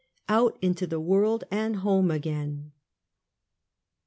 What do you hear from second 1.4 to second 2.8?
AND HOME AGAIN.